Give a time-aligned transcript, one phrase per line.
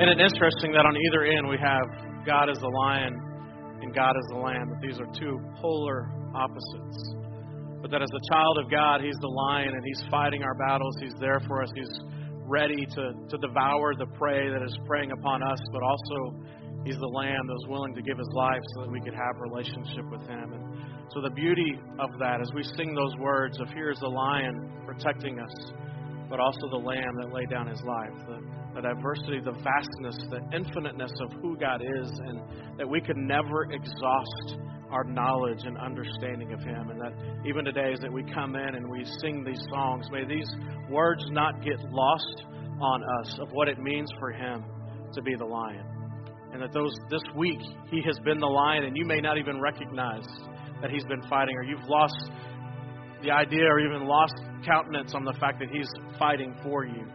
[0.00, 3.12] And it's interesting that on either end we have God as the lion
[3.84, 7.20] and God as the lamb, that these are two polar opposites.
[7.84, 10.96] But that as a child of God, He's the lion and He's fighting our battles.
[11.04, 11.68] He's there for us.
[11.76, 11.92] He's
[12.48, 16.48] ready to, to devour the prey that is preying upon us, but also
[16.80, 19.36] He's the lamb that was willing to give His life so that we could have
[19.36, 20.48] relationship with Him.
[20.56, 20.64] And
[21.12, 25.38] so the beauty of that, as we sing those words of here's the lion protecting
[25.40, 25.72] us,
[26.30, 30.40] but also the lamb that laid down his life, the, the diversity, the vastness, the
[30.56, 32.40] infiniteness of who God is, and
[32.78, 34.58] that we could never exhaust
[34.90, 36.90] our knowledge and understanding of Him.
[36.90, 37.12] And that
[37.46, 40.48] even today, as that we come in and we sing these songs, may these
[40.88, 42.44] words not get lost
[42.80, 44.64] on us of what it means for Him
[45.14, 45.86] to be the lion.
[46.52, 47.60] And that those this week
[47.90, 50.26] He has been the lion, and you may not even recognize
[50.82, 52.30] that He's been fighting, or you've lost
[53.22, 57.06] the idea, or even lost countenance on the fact that He's fighting for you.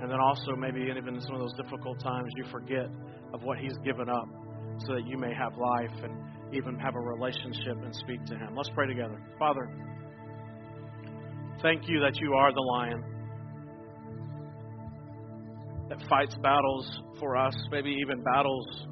[0.00, 2.86] And then also, maybe even in some of those difficult times, you forget
[3.34, 4.28] of what He's given up
[4.86, 6.14] so that you may have life and
[6.54, 8.54] even have a relationship and speak to Him.
[8.56, 9.20] Let's pray together.
[9.38, 9.68] Father,
[11.62, 13.04] thank you that you are the lion
[15.88, 18.86] that fights battles for us, maybe even battles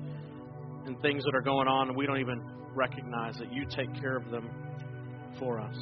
[0.87, 2.41] and things that are going on and we don't even
[2.75, 4.48] recognize that you take care of them
[5.39, 5.77] for us.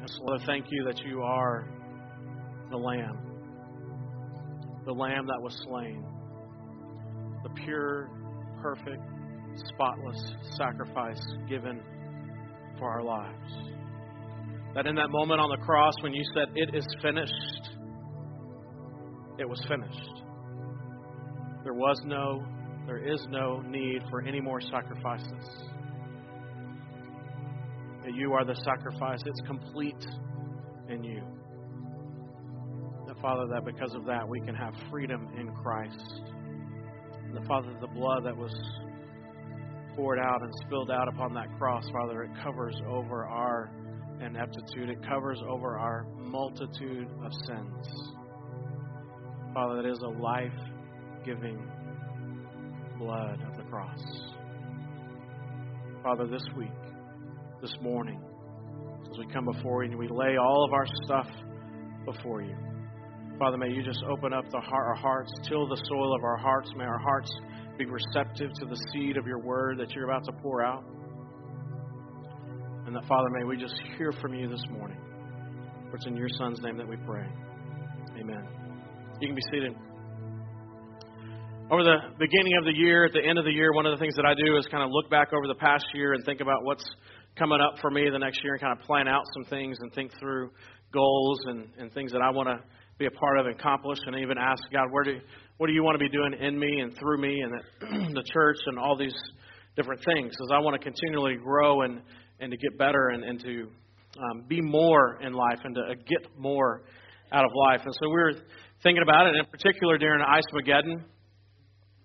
[0.00, 1.68] And so, Lord, thank you that you are
[2.72, 3.18] the Lamb,
[4.86, 6.04] the Lamb that was slain,
[7.44, 8.10] the pure,
[8.62, 9.02] perfect,
[9.68, 11.82] spotless sacrifice given
[12.78, 13.52] for our lives.
[14.74, 17.76] That in that moment on the cross, when you said, It is finished,
[19.38, 20.22] it was finished.
[21.62, 22.42] There was no,
[22.86, 25.28] there is no need for any more sacrifices.
[28.02, 30.06] That you are the sacrifice, it's complete
[30.88, 31.22] in you.
[33.22, 36.20] Father, that because of that we can have freedom in Christ.
[37.24, 38.52] And the Father, the blood that was
[39.94, 43.70] poured out and spilled out upon that cross, Father, it covers over our
[44.20, 47.86] ineptitude, it covers over our multitude of sins.
[49.54, 50.50] Father, that is a life
[51.24, 51.64] giving
[52.98, 54.00] blood of the cross.
[56.02, 56.70] Father, this week,
[57.60, 58.20] this morning,
[59.08, 61.28] as we come before you and we lay all of our stuff
[62.04, 62.56] before you,
[63.38, 66.70] Father, may you just open up heart, our hearts, till the soil of our hearts.
[66.76, 67.32] May our hearts
[67.78, 70.84] be receptive to the seed of your word that you're about to pour out.
[72.86, 74.98] And that, Father, may we just hear from you this morning.
[75.90, 77.26] For it's in your Son's name that we pray.
[78.20, 78.46] Amen.
[79.20, 79.74] You can be seated.
[81.70, 84.02] Over the beginning of the year, at the end of the year, one of the
[84.02, 86.40] things that I do is kind of look back over the past year and think
[86.40, 86.84] about what's
[87.38, 89.92] coming up for me the next year and kind of plan out some things and
[89.94, 90.50] think through
[90.92, 92.60] goals and, and things that I want to
[92.98, 95.18] be a part of and accomplish and even ask God, where do,
[95.58, 98.24] what do you want to be doing in me and through me and the, the
[98.32, 99.14] church and all these
[99.76, 100.30] different things?
[100.30, 102.00] Because I want to continually grow and,
[102.40, 103.68] and to get better and, and to
[104.18, 106.82] um, be more in life and to get more
[107.32, 107.80] out of life.
[107.84, 108.34] And so we were
[108.82, 111.02] thinking about it, in particular during Ice Mageddon.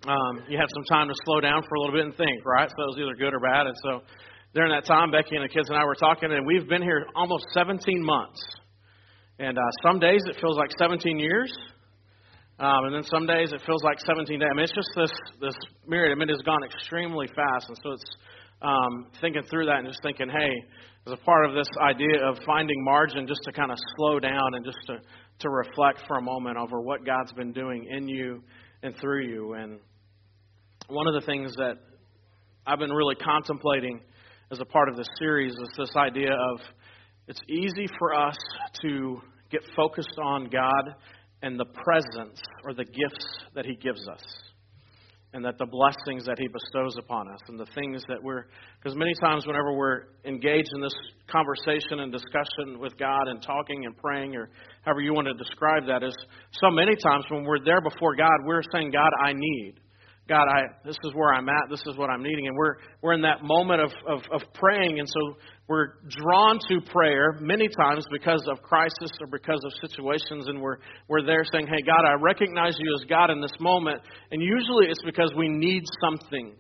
[0.08, 2.70] Um, you had some time to slow down for a little bit and think, right?
[2.70, 3.66] So it was either good or bad.
[3.66, 4.02] And so
[4.54, 7.06] during that time, Becky and the kids and I were talking, and we've been here
[7.16, 8.40] almost 17 months.
[9.40, 11.54] And uh, some days it feels like 17 years,
[12.60, 14.48] um, and then some days it feels like 17 days.
[14.50, 15.56] I mean, it's just this this
[15.86, 16.12] myriad.
[16.12, 18.16] I mean, it's gone extremely fast, and so it's
[18.64, 20.54] um, thinking through that and just thinking, hey,
[21.06, 24.56] as a part of this idea of finding margin, just to kind of slow down
[24.56, 24.98] and just to
[25.40, 28.42] to reflect for a moment over what God's been doing in you
[28.82, 29.54] and through you.
[29.54, 29.80] And
[30.88, 31.76] one of the things that
[32.66, 34.02] I've been really contemplating
[34.52, 36.60] as a part of this series is this idea of
[37.28, 38.38] it's easy for us
[38.82, 39.22] to
[39.52, 40.96] get focused on God
[41.42, 44.24] and the presence or the gifts that He gives us.
[45.34, 48.46] And that the blessings that He bestows upon us, and the things that we're,
[48.82, 50.96] because many times whenever we're engaged in this
[51.30, 54.50] conversation and discussion with God and talking and praying, or
[54.84, 56.16] however you want to describe that, is
[56.54, 59.76] so many times when we're there before God, we're saying, God, I need.
[60.28, 61.70] God, I, this is where I'm at.
[61.70, 62.48] This is what I'm needing.
[62.48, 65.00] And we're, we're in that moment of, of, of praying.
[65.00, 65.38] And so
[65.70, 70.48] we're drawn to prayer many times because of crisis or because of situations.
[70.48, 70.78] And we're,
[71.08, 74.02] we're there saying, Hey, God, I recognize you as God in this moment.
[74.32, 76.56] And usually it's because we need something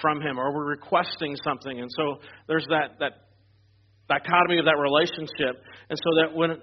[0.00, 1.78] from Him or we're requesting something.
[1.78, 2.16] And so
[2.48, 3.12] there's that, that
[4.08, 5.62] dichotomy of that relationship.
[5.88, 6.56] And so that when,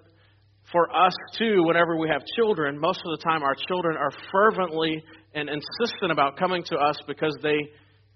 [0.71, 5.03] for us too, whenever we have children, most of the time our children are fervently
[5.33, 7.57] and insistent about coming to us because they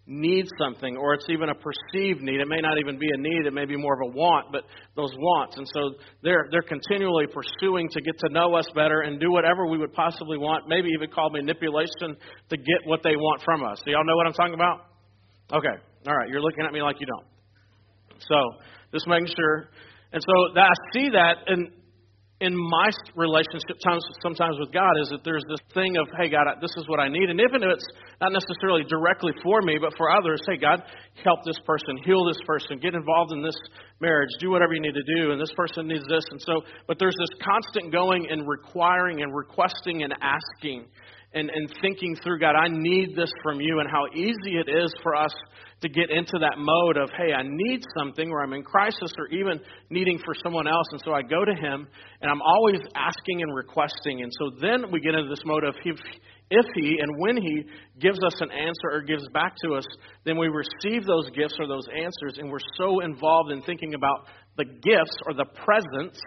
[0.05, 2.41] need something, or it's even a perceived need.
[2.41, 4.63] It may not even be a need, it may be more of a want, but
[4.95, 5.55] those wants.
[5.55, 9.65] And so they're, they're continually pursuing to get to know us better and do whatever
[9.65, 12.17] we would possibly want, maybe even call manipulation
[12.49, 13.81] to get what they want from us.
[13.85, 14.87] Do y'all know what I'm talking about?
[15.53, 15.81] Okay.
[16.07, 16.29] All right.
[16.29, 17.25] You're looking at me like you don't.
[18.27, 18.35] So
[18.91, 19.69] just making sure.
[20.11, 21.71] And so that, I see that, and
[22.43, 26.43] in my relationship times sometimes with God is that there's this thing of, hey God,
[26.59, 27.87] this is what I need, and even if it's
[28.19, 30.83] not necessarily directly for me, but for others, hey God,
[31.23, 33.55] help this person, heal this person, get involved in this
[34.01, 36.99] marriage, do whatever you need to do, and this person needs this, and so, but
[36.99, 40.83] there's this constant going and requiring and requesting and asking
[41.33, 44.93] and, and thinking through, God, I need this from you, and how easy it is
[45.01, 45.33] for us
[45.81, 49.27] to get into that mode of, hey, I need something, or I'm in crisis, or
[49.27, 49.59] even
[49.89, 50.87] needing for someone else.
[50.91, 51.87] And so I go to Him,
[52.21, 54.21] and I'm always asking and requesting.
[54.21, 55.97] And so then we get into this mode of, if,
[56.51, 57.63] if He and when He
[57.99, 59.85] gives us an answer or gives back to us,
[60.25, 64.27] then we receive those gifts or those answers, and we're so involved in thinking about
[64.55, 66.21] the gifts or the presents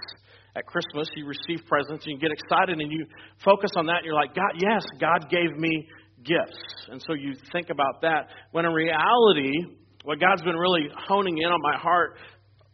[0.57, 3.05] at Christmas, you receive presents and you get excited and you
[3.45, 5.87] focus on that and you're like, God, yes, God gave me
[6.25, 6.59] gifts.
[6.89, 8.29] And so you think about that.
[8.53, 9.53] When in reality,
[10.05, 12.17] what God's been really honing in on my heart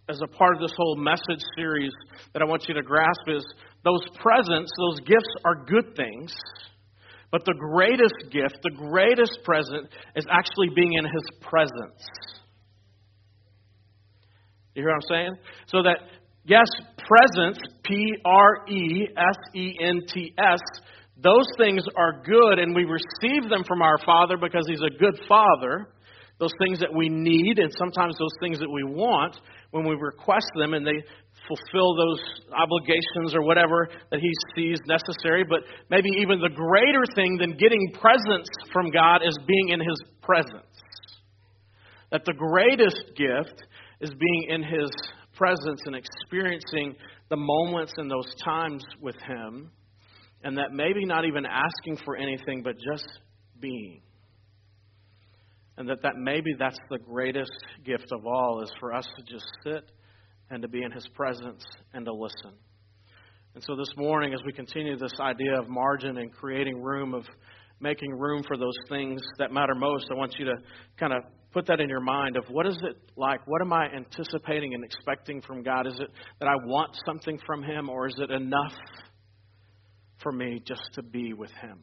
[0.09, 1.93] as a part of this whole message series
[2.33, 3.45] that I want you to grasp is
[3.85, 6.33] those presents, those gifts are good things.
[7.33, 11.99] But the greatest gift, the greatest present, is actually being in His presence.
[14.75, 15.35] You hear what I'm saying?
[15.67, 15.99] So that
[16.45, 16.67] Yes,
[17.13, 20.61] presence, P R E S E N T S,
[21.23, 25.19] those things are good, and we receive them from our Father because He's a good
[25.29, 25.89] Father.
[26.39, 29.37] Those things that we need, and sometimes those things that we want,
[29.71, 31.05] when we request them and they
[31.47, 32.21] fulfill those
[32.57, 35.45] obligations or whatever that He sees necessary.
[35.49, 35.61] But
[35.91, 40.67] maybe even the greater thing than getting presence from God is being in His presence.
[42.11, 43.63] That the greatest gift
[44.01, 44.91] is being in His
[45.35, 46.95] presence and experiencing
[47.29, 49.71] the moments and those times with Him,
[50.45, 53.07] and that maybe not even asking for anything, but just
[53.61, 54.03] being.
[55.77, 57.51] And that, that maybe that's the greatest
[57.85, 59.91] gift of all is for us to just sit
[60.51, 61.65] and to be in His presence
[61.95, 62.53] and to listen.
[63.55, 67.25] And so this morning, as we continue this idea of margin and creating room, of
[67.81, 70.55] making room for those things that matter most, I want you to
[70.99, 73.41] kind of put that in your mind of what is it like?
[73.47, 75.87] What am I anticipating and expecting from God?
[75.87, 76.09] Is it
[76.41, 78.73] that I want something from Him, or is it enough
[80.23, 81.81] for me just to be with Him?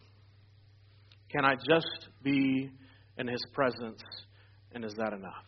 [1.32, 2.70] Can I just be
[3.18, 4.02] in His presence,
[4.74, 5.46] and is that enough?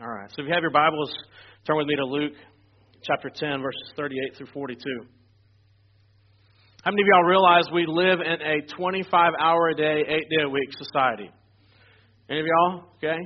[0.00, 0.30] All right.
[0.30, 1.12] So if you have your Bibles,
[1.66, 2.34] turn with me to Luke
[3.02, 4.80] chapter 10, verses 38 through 42.
[6.84, 10.42] How many of y'all realize we live in a 25 hour a day, 8 day
[10.44, 11.30] a week society?
[12.28, 12.84] Any of y'all?
[13.00, 13.16] Okay.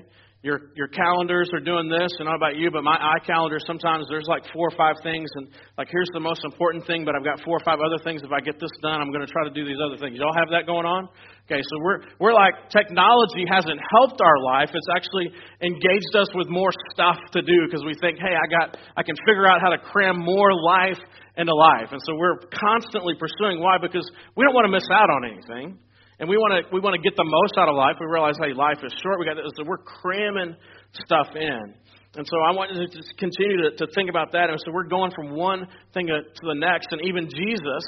[0.43, 4.27] Your your calendars are doing this, and not about you, but my iCalendar sometimes there's
[4.27, 5.47] like four or five things, and
[5.79, 8.27] like here's the most important thing, but I've got four or five other things.
[8.27, 10.19] If I get this done, I'm going to try to do these other things.
[10.19, 11.07] Y'all have that going on?
[11.47, 15.31] Okay, so we're we're like technology hasn't helped our life; it's actually
[15.63, 19.15] engaged us with more stuff to do because we think, hey, I got I can
[19.23, 20.99] figure out how to cram more life
[21.39, 23.63] into life, and so we're constantly pursuing.
[23.63, 23.79] Why?
[23.79, 25.79] Because we don't want to miss out on anything.
[26.23, 27.99] And we want to we want to get the most out of life.
[27.99, 29.19] We realize, hey, life is short.
[29.19, 30.55] We got so we're cramming
[30.95, 31.75] stuff in.
[32.15, 34.47] And so I want to just continue to, to think about that.
[34.47, 36.95] And so we're going from one thing to, to the next.
[36.95, 37.85] And even Jesus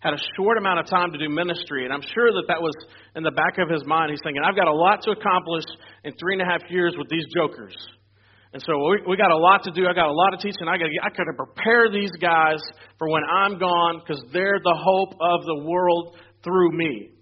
[0.00, 1.84] had a short amount of time to do ministry.
[1.84, 2.72] And I'm sure that that was
[3.12, 4.08] in the back of his mind.
[4.08, 5.68] He's thinking, I've got a lot to accomplish
[6.00, 7.76] in three and a half years with these jokers.
[8.56, 9.84] And so we, we got a lot to do.
[9.84, 10.64] I got a lot of teaching.
[10.64, 12.64] I got I got to prepare these guys
[12.96, 17.15] for when I'm gone because they're the hope of the world through me.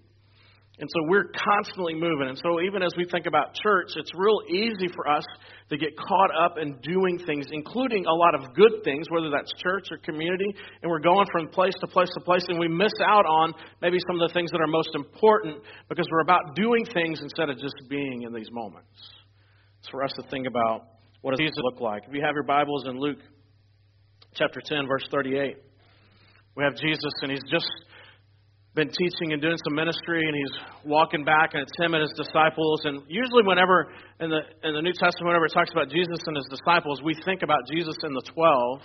[0.77, 2.27] And so we're constantly moving.
[2.27, 5.23] And so even as we think about church, it's real easy for us
[5.69, 9.49] to get caught up in doing things, including a lot of good things, whether that's
[9.63, 12.91] church or community, and we're going from place to place to place, and we miss
[13.07, 16.85] out on maybe some of the things that are most important because we're about doing
[16.93, 18.91] things instead of just being in these moments.
[19.79, 20.87] It's for us to think about
[21.21, 22.03] what does Jesus look like.
[22.05, 23.19] If you have your Bibles in Luke
[24.33, 25.55] chapter 10, verse 38,
[26.57, 27.69] we have Jesus, and he's just
[28.75, 32.11] been teaching and doing some ministry, and he's walking back, and it's him and his
[32.19, 32.83] disciples.
[32.83, 33.87] And usually, whenever
[34.19, 37.15] in the in the New Testament, whenever it talks about Jesus and his disciples, we
[37.23, 38.83] think about Jesus and the twelve.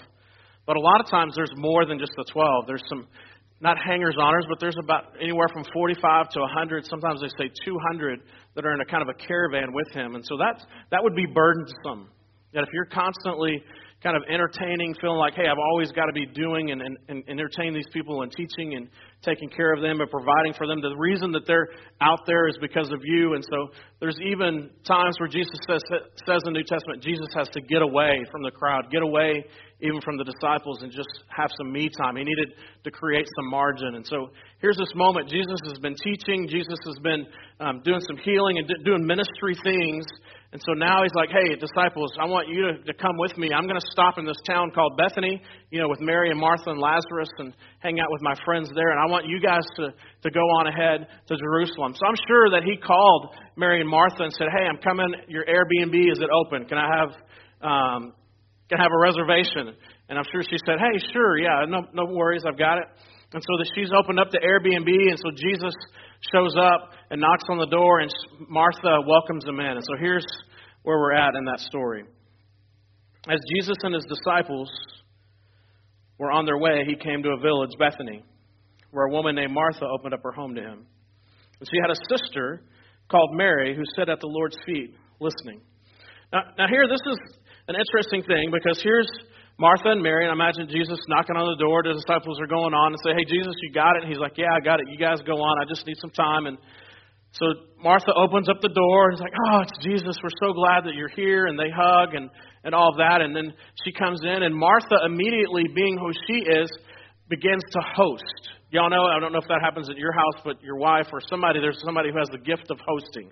[0.67, 2.67] But a lot of times, there's more than just the twelve.
[2.67, 3.07] There's some
[3.61, 6.87] not hangers honors, but there's about anywhere from 45 to 100.
[6.87, 8.21] Sometimes they say 200
[8.55, 11.15] that are in a kind of a caravan with him, and so that that would
[11.15, 12.09] be burdensome.
[12.53, 13.63] That if you're constantly
[14.03, 17.23] kind of entertaining, feeling like, hey, I've always got to be doing and, and, and
[17.29, 18.89] entertaining these people and teaching and
[19.23, 20.81] taking care of them and providing for them.
[20.81, 21.69] The reason that they're
[22.01, 23.35] out there is because of you.
[23.35, 23.69] And so
[24.01, 25.83] there's even times where Jesus says,
[26.25, 29.45] says in the New Testament, Jesus has to get away from the crowd, get away
[29.83, 32.17] even from the disciples and just have some me time.
[32.17, 32.53] He needed
[32.85, 33.97] to create some margin.
[33.97, 34.31] And so
[34.61, 35.29] here's this moment.
[35.29, 37.27] Jesus has been teaching, Jesus has been
[37.61, 40.07] um, doing some healing and doing ministry things.
[40.53, 43.55] And so now he's like, hey, disciples, I want you to, to come with me.
[43.55, 45.41] I'm going to stop in this town called Bethany,
[45.71, 48.91] you know, with Mary and Martha and Lazarus and hang out with my friends there.
[48.91, 51.95] And I want you guys to, to go on ahead to Jerusalem.
[51.95, 55.15] So I'm sure that he called Mary and Martha and said, hey, I'm coming.
[55.29, 56.67] Your Airbnb, is it open?
[56.67, 57.11] Can I have,
[57.63, 58.13] um,
[58.67, 59.71] can I have a reservation?
[60.11, 62.91] And I'm sure she said, hey, sure, yeah, no, no worries, I've got it.
[63.33, 65.71] And so that she's opened up the Airbnb, and so Jesus
[66.33, 68.11] shows up and knocks on the door, and
[68.49, 69.67] Martha welcomes him in.
[69.67, 70.27] And so here's
[70.83, 72.05] where we're at in that story.
[73.29, 74.71] As Jesus and his disciples
[76.19, 78.25] were on their way, he came to a village, Bethany,
[78.91, 80.87] where a woman named Martha opened up her home to him.
[81.59, 82.63] And she had a sister
[83.11, 85.61] called Mary who sat at the Lord's feet listening.
[86.33, 87.19] Now, now here, this is
[87.69, 89.09] an interesting thing because here's
[89.61, 91.85] Martha and Mary, and I imagine Jesus knocking on the door.
[91.85, 94.03] The disciples are going on and say, Hey, Jesus, you got it?
[94.03, 94.89] And he's like, Yeah, I got it.
[94.89, 95.61] You guys go on.
[95.61, 96.49] I just need some time.
[96.49, 96.57] And
[97.37, 97.45] so
[97.77, 100.17] Martha opens up the door and is like, Oh, it's Jesus.
[100.25, 101.45] We're so glad that you're here.
[101.45, 102.33] And they hug and,
[102.65, 103.21] and all of that.
[103.21, 103.53] And then
[103.85, 106.73] she comes in, and Martha, immediately being who she is,
[107.29, 108.57] begins to host.
[108.73, 111.21] Y'all know, I don't know if that happens at your house, but your wife or
[111.29, 113.29] somebody, there's somebody who has the gift of hosting.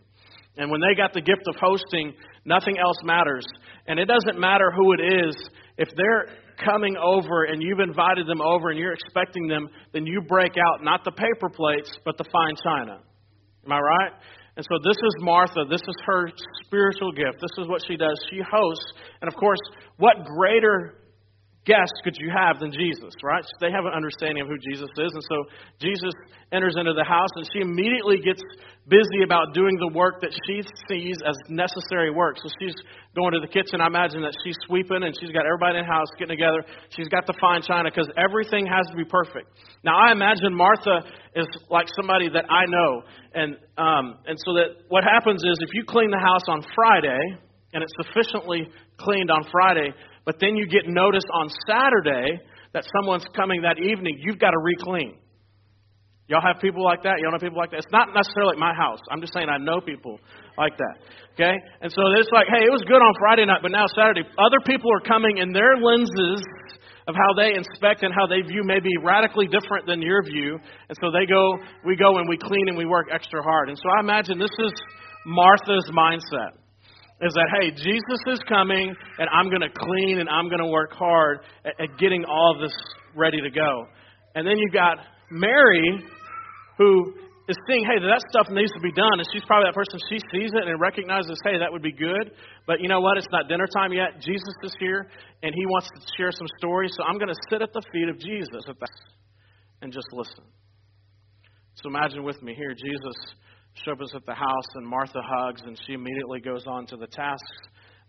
[0.61, 2.13] And when they got the gift of hosting,
[2.45, 3.47] nothing else matters.
[3.87, 5.37] And it doesn't matter who it is
[5.79, 6.27] if they're
[6.65, 10.83] coming over and you've invited them over and you're expecting them, then you break out
[10.83, 13.01] not the paper plates, but the fine china.
[13.65, 14.13] Am I right?
[14.57, 15.65] And so this is Martha.
[15.71, 16.31] This is her
[16.67, 17.41] spiritual gift.
[17.41, 18.19] This is what she does.
[18.29, 18.93] She hosts.
[19.23, 19.61] And of course,
[19.99, 20.95] what greater
[21.69, 23.45] guest could you have than Jesus, right?
[23.61, 25.13] They have an understanding of who Jesus is.
[25.13, 25.37] And so
[25.77, 26.17] Jesus
[26.51, 28.41] enters into the house and she immediately gets
[28.89, 32.41] busy about doing the work that she sees as necessary work.
[32.41, 32.73] So she's
[33.13, 33.85] going to the kitchen.
[33.85, 36.65] I imagine that she's sweeping and she's got everybody in the house getting together.
[36.97, 39.53] She's got the fine china because everything has to be perfect.
[39.85, 41.05] Now, I imagine Martha
[41.37, 43.05] is like somebody that I know.
[43.37, 47.21] And, um, and so that what happens is if you clean the house on Friday,
[47.73, 49.93] and it's sufficiently cleaned on Friday,
[50.29, 52.37] but then you get notice on Saturday
[52.77, 55.17] that someone's coming that evening, you've got to re-clean.
[56.29, 57.17] Y'all have people like that?
[57.25, 57.81] Y'all know people like that?
[57.81, 59.01] It's not necessarily like my house.
[59.09, 60.21] I'm just saying I know people
[60.61, 61.01] like that.
[61.33, 61.57] Okay?
[61.81, 64.61] And so it's like, hey, it was good on Friday night, but now Saturday, other
[64.69, 66.45] people are coming in their lenses
[67.09, 70.61] of how they inspect and how they view may be radically different than your view.
[70.61, 71.57] And so they go,
[71.89, 73.73] we go and we clean and we work extra hard.
[73.73, 74.77] And so I imagine this is
[75.25, 76.61] Martha's mindset
[77.21, 80.71] is that, hey, Jesus is coming, and I'm going to clean and I'm going to
[80.71, 82.75] work hard at, at getting all of this
[83.17, 83.87] ready to go.
[84.35, 84.99] And then you've got
[85.31, 85.83] Mary,
[86.79, 87.15] who
[87.49, 89.19] is seeing, hey, that stuff needs to be done.
[89.19, 92.31] And she's probably that person, she sees it and recognizes, hey, that would be good.
[92.67, 93.19] But you know what?
[93.19, 94.21] It's not dinner time yet.
[94.21, 95.09] Jesus is here,
[95.43, 96.93] and he wants to share some stories.
[96.95, 98.63] So I'm going to sit at the feet of Jesus
[99.83, 100.45] and just listen.
[101.83, 103.17] So imagine with me here, Jesus
[103.85, 107.07] shows up at the house, and Martha hugs, and she immediately goes on to the
[107.07, 107.57] tasks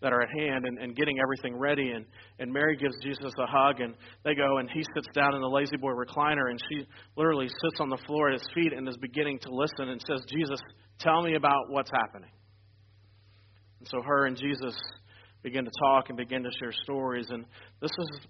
[0.02, 1.92] that are at hand and, and getting everything ready.
[1.92, 2.06] And,
[2.40, 5.50] and Mary gives Jesus a hug, and they go, and he sits down in the
[5.50, 8.98] lazy boy recliner, and she literally sits on the floor at his feet and is
[8.98, 10.60] beginning to listen and says, Jesus,
[11.00, 12.32] tell me about what's happening.
[13.80, 14.76] And so her and Jesus
[15.44, 17.28] begin to talk and begin to share stories.
[17.30, 17.46] And
[17.82, 18.22] this is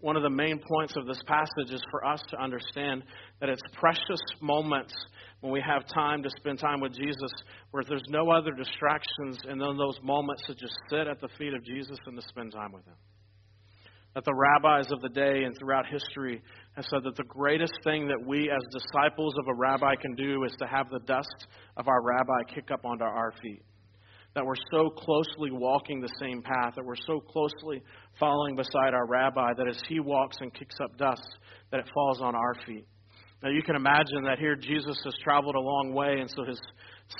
[0.00, 3.02] one of the main points of this passage is for us to understand
[3.40, 4.94] that it's precious moments
[5.40, 7.30] when we have time to spend time with Jesus
[7.70, 11.54] where there's no other distractions and then those moments to just sit at the feet
[11.54, 12.96] of Jesus and to spend time with him.
[14.14, 16.42] That the rabbis of the day and throughout history
[16.74, 20.44] have said that the greatest thing that we as disciples of a rabbi can do
[20.44, 23.62] is to have the dust of our rabbi kick up onto our feet
[24.36, 27.82] that we're so closely walking the same path, that we're so closely
[28.20, 31.26] following beside our rabbi, that as he walks and kicks up dust,
[31.70, 32.86] that it falls on our feet.
[33.42, 36.58] Now you can imagine that here Jesus has traveled a long way, and so his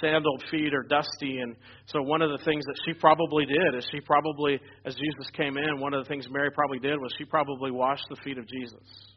[0.01, 1.39] sandaled feet are dusty.
[1.39, 1.57] And
[1.87, 5.57] so one of the things that she probably did is she probably, as Jesus came
[5.57, 8.47] in, one of the things Mary probably did was she probably washed the feet of
[8.49, 9.15] Jesus.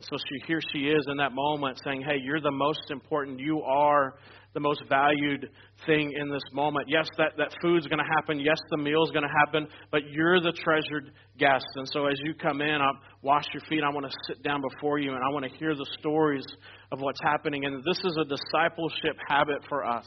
[0.00, 3.40] So she here she is in that moment saying, Hey, you're the most important.
[3.40, 4.16] You are
[4.56, 5.50] the most valued
[5.84, 6.86] thing in this moment.
[6.88, 8.40] Yes, that, that food's going to happen.
[8.40, 11.66] Yes, the meal's going to happen, but you're the treasured guest.
[11.74, 13.82] And so as you come in, I'll wash your feet.
[13.84, 16.46] I want to sit down before you and I want to hear the stories
[16.90, 17.66] of what's happening.
[17.66, 20.06] And this is a discipleship habit for us.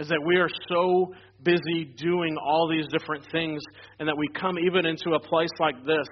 [0.00, 3.62] is that we are so busy doing all these different things,
[3.98, 6.08] and that we come even into a place like this,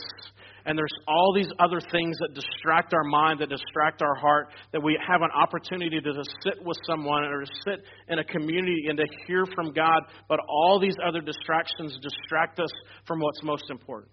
[0.68, 4.82] and there's all these other things that distract our mind, that distract our heart, that
[4.82, 8.84] we have an opportunity to just sit with someone or to sit in a community
[8.86, 12.68] and to hear from God, but all these other distractions distract us
[13.06, 14.12] from what's most important.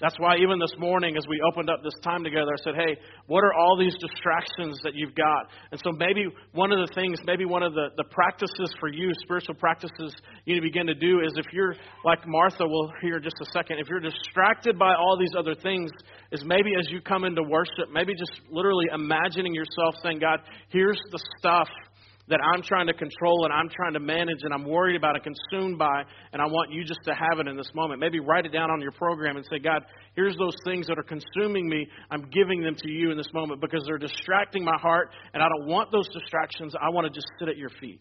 [0.00, 2.96] That's why even this morning, as we opened up this time together, I said, Hey,
[3.26, 5.52] what are all these distractions that you've got?
[5.70, 9.12] And so maybe one of the things, maybe one of the, the practices for you,
[9.22, 13.20] spiritual practices you need to begin to do is if you're like Martha, we'll hear
[13.20, 15.90] just a second, if you're distracted by all these other things,
[16.32, 21.00] is maybe as you come into worship, maybe just literally imagining yourself saying, God, here's
[21.12, 21.68] the stuff
[22.28, 25.24] that I'm trying to control and I'm trying to manage and I'm worried about and
[25.24, 26.02] consumed by,
[26.32, 28.00] and I want you just to have it in this moment.
[28.00, 29.82] Maybe write it down on your program and say, God,
[30.14, 31.86] here's those things that are consuming me.
[32.10, 35.48] I'm giving them to you in this moment because they're distracting my heart, and I
[35.48, 36.74] don't want those distractions.
[36.80, 38.00] I want to just sit at your feet.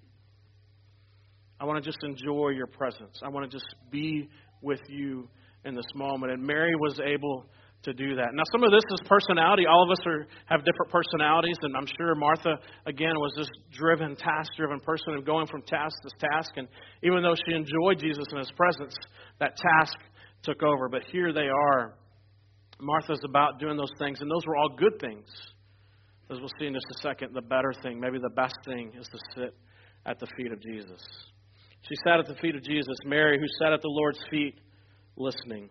[1.59, 3.21] I want to just enjoy your presence.
[3.23, 4.29] I want to just be
[4.61, 5.29] with you
[5.65, 6.31] in this moment.
[6.31, 7.45] And Mary was able
[7.83, 8.29] to do that.
[8.33, 9.65] Now, some of this is personality.
[9.65, 14.15] All of us are, have different personalities, and I'm sure Martha, again, was this driven,
[14.15, 16.51] task driven person of going from task to task.
[16.57, 16.67] And
[17.01, 18.93] even though she enjoyed Jesus in his presence,
[19.39, 19.97] that task
[20.43, 20.89] took over.
[20.89, 21.95] But here they are.
[22.79, 25.27] Martha's about doing those things, and those were all good things.
[26.29, 29.07] As we'll see in just a second, the better thing, maybe the best thing, is
[29.07, 29.55] to sit
[30.05, 31.01] at the feet of Jesus.
[31.81, 32.95] She sat at the feet of Jesus.
[33.05, 34.59] Mary, who sat at the Lord's feet,
[35.17, 35.69] listening.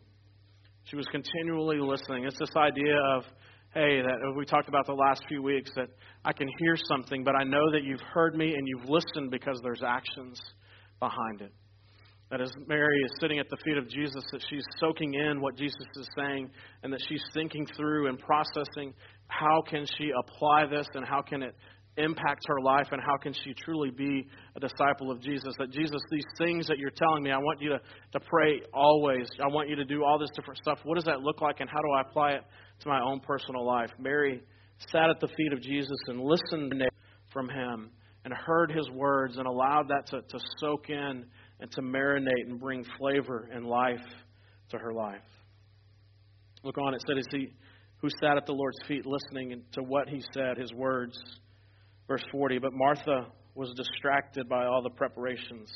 [0.84, 2.25] She was continually listening.
[2.25, 3.25] It's this idea of,
[3.75, 5.88] hey, that uh, we talked about the last few weeks, that
[6.25, 9.60] I can hear something, but I know that you've heard me and you've listened because
[9.62, 10.40] there's actions
[10.99, 11.52] behind it.
[12.30, 15.56] That as Mary is sitting at the feet of Jesus, that she's soaking in what
[15.56, 16.50] Jesus is saying
[16.82, 18.94] and that she's thinking through and processing
[19.26, 21.56] how can she apply this and how can it
[22.02, 24.26] impact her life and how can she truly be
[24.57, 25.54] a disciple of Jesus.
[25.59, 27.80] That Jesus, these things that you're telling me, I want you to,
[28.12, 29.28] to pray always.
[29.42, 30.78] I want you to do all this different stuff.
[30.85, 32.42] What does that look like and how do I apply it
[32.80, 33.90] to my own personal life?
[33.99, 34.42] Mary
[34.90, 36.75] sat at the feet of Jesus and listened
[37.33, 37.90] from him
[38.25, 41.25] and heard his words and allowed that to, to soak in
[41.61, 43.99] and to marinate and bring flavor and life
[44.71, 45.21] to her life.
[46.62, 47.54] Look on, it said, as he
[48.00, 51.19] who sat at the Lord's feet listening to what he said, his words.
[52.11, 55.71] Verse 40 But Martha was distracted by all the preparations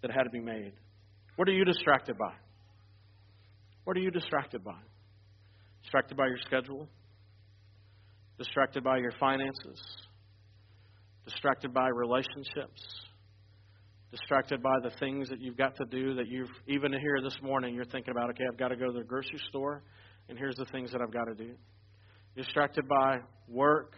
[0.00, 0.72] that had to be made.
[1.36, 2.32] What are you distracted by?
[3.84, 4.78] What are you distracted by?
[5.82, 6.88] Distracted by your schedule?
[8.38, 9.78] Distracted by your finances?
[11.26, 12.80] Distracted by relationships?
[14.10, 17.74] Distracted by the things that you've got to do that you've, even here this morning,
[17.74, 19.82] you're thinking about, okay, I've got to go to the grocery store,
[20.30, 21.52] and here's the things that I've got to do.
[22.34, 23.94] Distracted by work,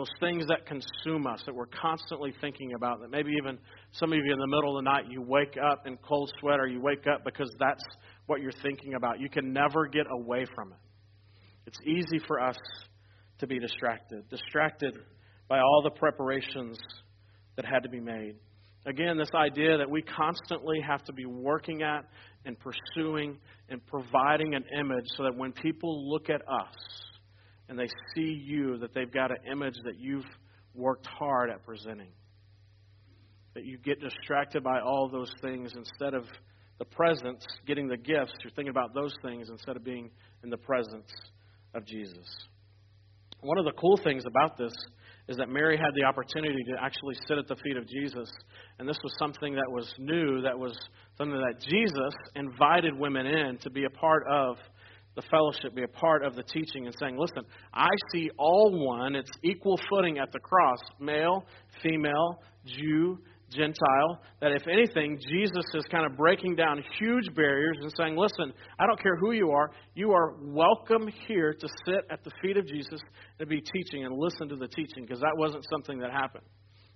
[0.00, 3.58] those things that consume us, that we're constantly thinking about, that maybe even
[3.92, 6.58] some of you in the middle of the night, you wake up in cold sweat
[6.58, 7.84] or you wake up because that's
[8.26, 9.20] what you're thinking about.
[9.20, 10.78] You can never get away from it.
[11.66, 12.56] It's easy for us
[13.40, 14.94] to be distracted, distracted
[15.48, 16.78] by all the preparations
[17.56, 18.36] that had to be made.
[18.86, 22.06] Again, this idea that we constantly have to be working at
[22.46, 23.36] and pursuing
[23.68, 26.74] and providing an image so that when people look at us,
[27.70, 30.26] and they see you, that they've got an image that you've
[30.74, 32.10] worked hard at presenting.
[33.54, 36.24] That you get distracted by all those things instead of
[36.80, 38.32] the presence, getting the gifts.
[38.42, 40.10] You're thinking about those things instead of being
[40.42, 41.08] in the presence
[41.72, 42.26] of Jesus.
[43.40, 44.72] One of the cool things about this
[45.28, 48.28] is that Mary had the opportunity to actually sit at the feet of Jesus.
[48.80, 50.76] And this was something that was new, that was
[51.16, 54.56] something that Jesus invited women in to be a part of
[55.20, 57.42] the fellowship, be a part of the teaching, and saying, listen,
[57.74, 59.14] I see all one.
[59.14, 61.44] It's equal footing at the cross male,
[61.82, 63.18] female, Jew,
[63.50, 64.20] Gentile.
[64.40, 68.86] That if anything, Jesus is kind of breaking down huge barriers and saying, listen, I
[68.86, 72.66] don't care who you are, you are welcome here to sit at the feet of
[72.66, 73.00] Jesus
[73.38, 76.44] and be teaching and listen to the teaching, because that wasn't something that happened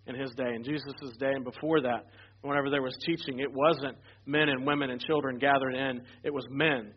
[0.07, 0.55] in his day.
[0.55, 2.07] In Jesus' day and before that,
[2.43, 6.47] whenever there was teaching, it wasn't men and women and children gathered in, it was
[6.51, 6.93] men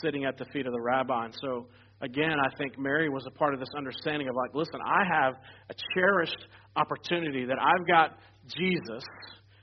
[0.00, 1.26] sitting at the feet of the rabbi.
[1.26, 1.66] And so,
[2.00, 5.34] again, I think Mary was a part of this understanding of like, listen, I have
[5.70, 6.46] a cherished
[6.76, 9.04] opportunity that I've got Jesus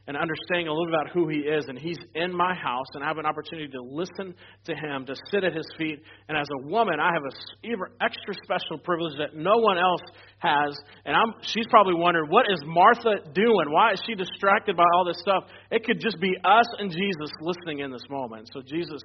[0.06, 3.04] and understanding a little bit about who he is, and he's in my house, and
[3.04, 4.36] I have an opportunity to listen
[4.66, 6.04] to him, to sit at his feet.
[6.28, 7.32] And as a woman, I have an
[7.64, 10.02] even extra special privilege that no one else
[10.40, 10.76] has.
[11.06, 13.72] And I'm, she's probably wondering, what is Martha doing?
[13.72, 15.46] Why is she distracted by all this stuff?
[15.72, 18.50] It could just be us and Jesus listening in this moment.
[18.54, 19.02] So Jesus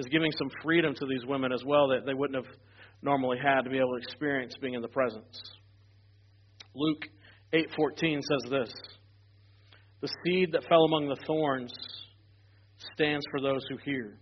[0.00, 2.52] is giving some freedom to these women as well that they wouldn't have
[3.02, 5.40] normally had to be able to experience being in the presence.
[6.74, 7.06] Luke
[7.52, 8.72] 8:14 says this.
[10.00, 11.72] The seed that fell among the thorns
[12.94, 14.18] stands for those who hear.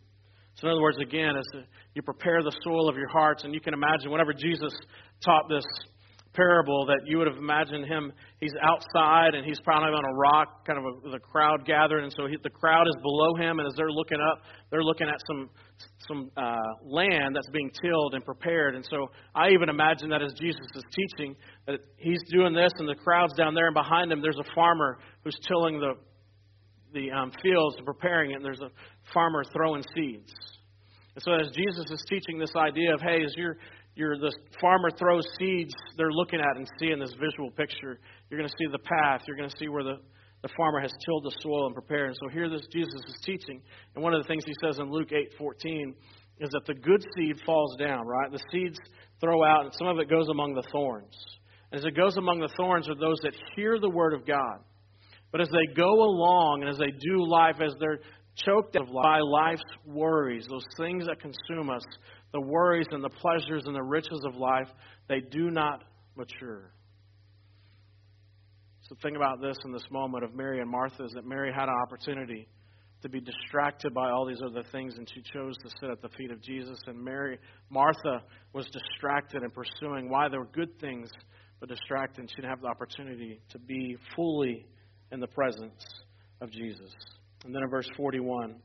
[0.55, 1.63] So, in other words, again, as
[1.95, 4.73] you prepare the soil of your hearts, and you can imagine whenever Jesus
[5.25, 5.65] taught this
[6.39, 10.65] parable that you would have imagined him he's outside and he's probably on a rock
[10.67, 13.59] kind of with a, the crowd gathered and so he, the crowd is below him
[13.59, 15.51] and as they're looking up they're looking at some
[16.09, 18.75] some uh, land that's being tilled and prepared.
[18.75, 22.89] And so i even imagine that as jesus is teaching that he's doing this and
[22.89, 25.95] the crowd's down there and behind him there's a farmer who's tilling the
[26.95, 28.71] the um, fields and preparing it and there's a
[29.13, 30.33] farmer throwing seeds.
[31.15, 33.59] And so as jesus is teaching this idea of hey as you're
[33.95, 37.99] you're the farmer throws seeds they're looking at and seeing this visual picture
[38.31, 39.97] you're going to see the path you're going to see where the,
[40.43, 42.09] the farmer has tilled the soil and prepared.
[42.09, 43.61] And so here this jesus is teaching.
[43.95, 45.95] And one of the things he says in luke 8 14
[46.41, 48.31] is that the good seed falls down right?
[48.31, 48.79] The seeds
[49.21, 51.15] throw out and some of it goes among the thorns.
[51.73, 54.61] As it goes among the thorns are those that hear the word of god.
[55.31, 58.01] But as they go along and as they do life as they're
[58.37, 61.83] choked by life's worries those things that consume us
[62.33, 64.69] the worries and the pleasures and the riches of life,
[65.09, 65.85] they do not
[66.17, 66.73] mature.
[68.89, 71.69] So, think about this in this moment of Mary and Martha is that Mary had
[71.69, 72.49] an opportunity
[73.03, 76.09] to be distracted by all these other things, and she chose to sit at the
[76.17, 76.79] feet of Jesus.
[76.87, 78.23] And Mary, Martha
[78.55, 81.11] was distracted and pursuing why there were good things,
[81.61, 84.67] but distracted, and she didn't have the opportunity to be fully
[85.13, 85.85] in the presence
[86.41, 86.91] of Jesus.
[87.45, 88.57] And then in verse 41,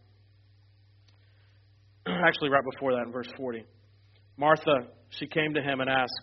[2.08, 3.66] actually, right before that in verse 40.
[4.38, 4.88] Martha,
[5.20, 6.14] she came to him and asked,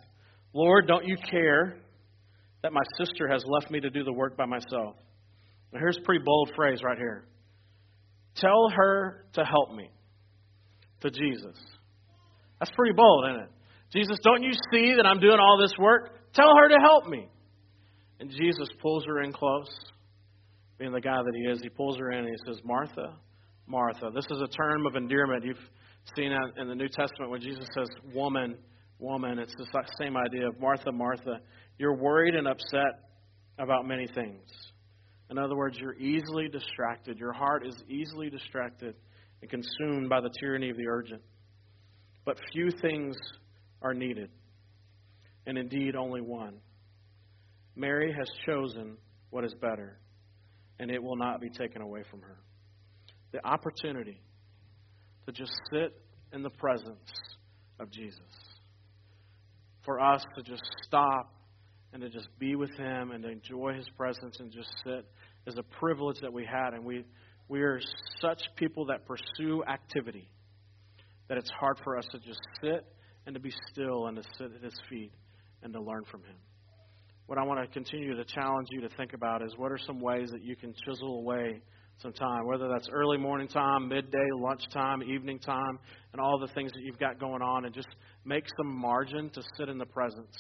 [0.55, 1.77] Lord, don't you care
[2.63, 4.97] that my sister has left me to do the work by myself?
[5.73, 7.25] Now, here's a pretty bold phrase right here.
[8.37, 9.91] Tell her to help me.
[11.03, 11.57] To Jesus.
[12.59, 13.49] That's pretty bold, isn't it?
[13.93, 16.33] Jesus, don't you see that I'm doing all this work?
[16.35, 17.27] Tell her to help me.
[18.21, 19.75] And Jesus pulls her in close.
[20.79, 23.17] Being the guy that he is, he pulls her in and he says, Martha,
[23.67, 24.11] Martha.
[24.15, 25.45] This is a term of endearment.
[25.45, 25.57] You've
[26.15, 28.57] seen in the New Testament when Jesus says, woman,
[28.99, 29.39] woman.
[29.39, 29.67] It's the
[29.99, 31.41] same idea of Martha, Martha.
[31.81, 33.09] You're worried and upset
[33.59, 34.47] about many things.
[35.31, 37.17] In other words, you're easily distracted.
[37.17, 38.95] Your heart is easily distracted
[39.41, 41.23] and consumed by the tyranny of the urgent.
[42.27, 43.17] But few things
[43.81, 44.29] are needed,
[45.47, 46.59] and indeed only one.
[47.75, 48.99] Mary has chosen
[49.31, 49.99] what is better,
[50.81, 52.37] and it will not be taken away from her
[53.33, 54.21] the opportunity
[55.25, 55.95] to just sit
[56.35, 57.11] in the presence
[57.79, 58.21] of Jesus.
[59.87, 61.40] For us to just stop
[61.93, 65.05] and to just be with Him and to enjoy His presence and just sit
[65.47, 66.75] is a privilege that we had.
[66.75, 67.05] And we,
[67.49, 67.81] we are
[68.21, 70.31] such people that pursue activity
[71.29, 72.85] that it's hard for us to just sit
[73.27, 75.13] and to be still and to sit at His feet
[75.63, 76.37] and to learn from Him.
[77.27, 80.01] What I want to continue to challenge you to think about is what are some
[80.01, 81.61] ways that you can chisel away
[82.03, 85.79] some time, whether that's early morning time, midday, lunchtime, evening time,
[86.13, 87.89] and all the things that you've got going on, and just
[88.25, 90.35] make some margin to sit in the presence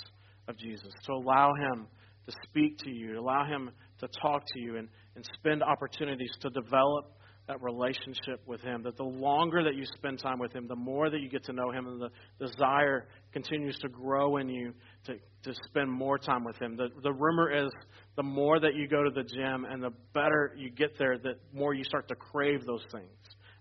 [0.48, 1.86] of Jesus, to allow Him
[2.26, 6.30] to speak to you, to allow Him to talk to you, and, and spend opportunities
[6.40, 7.16] to develop
[7.48, 8.82] that relationship with Him.
[8.84, 11.52] That the longer that you spend time with Him, the more that you get to
[11.52, 12.10] know Him, and the
[12.46, 14.72] desire continues to grow in you
[15.06, 16.76] to, to spend more time with Him.
[16.76, 17.70] The, the rumor is
[18.16, 21.34] the more that you go to the gym and the better you get there, the
[21.52, 23.08] more you start to crave those things.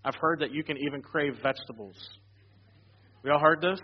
[0.04, 1.96] I've heard that you can even crave vegetables.
[3.22, 3.80] We all heard this?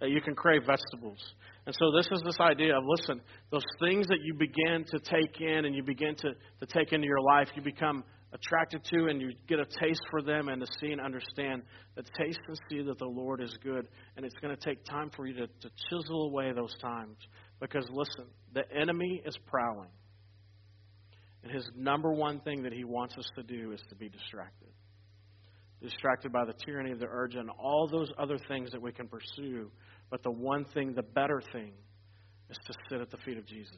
[0.00, 1.18] That you can crave vegetables.
[1.64, 5.40] And so this is this idea of listen, those things that you begin to take
[5.40, 6.30] in and you begin to,
[6.60, 10.20] to take into your life, you become attracted to and you get a taste for
[10.22, 11.62] them and to see and understand
[11.94, 13.88] that taste and see that the Lord is good.
[14.16, 17.16] And it's going to take time for you to, to chisel away those times.
[17.60, 19.90] Because listen, the enemy is prowling.
[21.42, 24.68] And his number one thing that he wants us to do is to be distracted.
[25.82, 29.08] Distracted by the tyranny of the urge and all those other things that we can
[29.08, 29.70] pursue.
[30.10, 31.72] But the one thing, the better thing,
[32.48, 33.76] is to sit at the feet of Jesus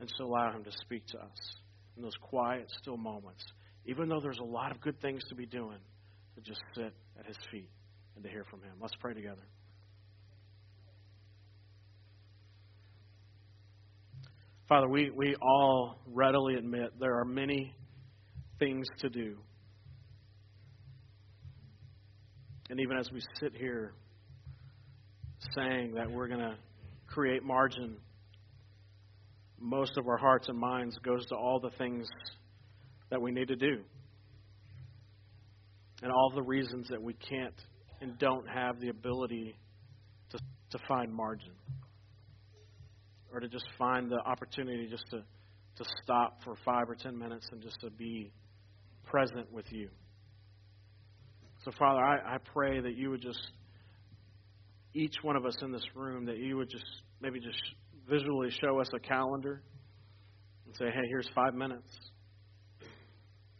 [0.00, 1.56] and to allow him to speak to us
[1.96, 3.44] in those quiet, still moments,
[3.86, 5.78] even though there's a lot of good things to be doing,
[6.34, 7.70] to just sit at his feet
[8.14, 8.72] and to hear from him.
[8.80, 9.46] Let's pray together.
[14.68, 17.74] Father, we, we all readily admit there are many
[18.58, 19.38] things to do.
[22.70, 23.92] And even as we sit here
[25.54, 26.56] saying that we're going to
[27.06, 27.96] create margin
[29.60, 32.06] most of our hearts and minds goes to all the things
[33.10, 33.82] that we need to do
[36.02, 37.54] and all the reasons that we can't
[38.00, 39.56] and don't have the ability
[40.30, 40.38] to,
[40.70, 41.52] to find margin
[43.32, 45.18] or to just find the opportunity just to,
[45.76, 48.30] to stop for five or ten minutes and just to be
[49.04, 49.88] present with you.
[51.64, 53.50] So, Father, I, I pray that you would just,
[54.94, 56.84] each one of us in this room, that you would just
[57.20, 57.60] maybe just
[58.08, 59.62] visually show us a calendar
[60.66, 61.92] and say, hey, here's five minutes.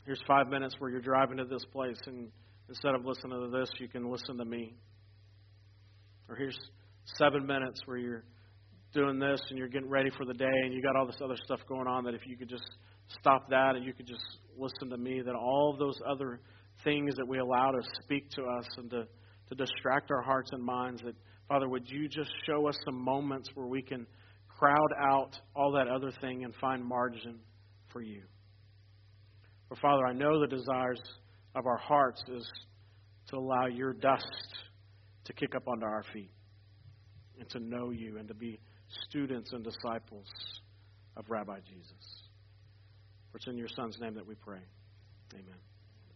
[0.06, 2.30] Here's five minutes where you're driving to this place, and
[2.68, 4.74] instead of listening to this, you can listen to me.
[6.28, 6.58] Or here's
[7.16, 8.24] seven minutes where you're
[8.94, 11.36] doing this and you're getting ready for the day and you got all this other
[11.44, 12.64] stuff going on that if you could just
[13.20, 14.24] stop that and you could just
[14.56, 16.40] listen to me, that all of those other
[16.84, 19.06] things that we allow to speak to us and to,
[19.48, 21.14] to distract our hearts and minds, that,
[21.48, 24.06] Father, would you just show us some moments where we can
[24.48, 27.38] crowd out all that other thing and find margin
[27.92, 28.22] for you?
[29.68, 31.00] For Father, I know the desires
[31.54, 32.50] of our hearts is
[33.28, 34.24] to allow your dust
[35.24, 36.30] to kick up under our feet
[37.38, 38.58] and to know you and to be
[39.08, 40.26] students and disciples
[41.16, 42.22] of Rabbi Jesus.
[43.30, 44.60] For it's in your Son's name that we pray.
[45.34, 45.67] Amen.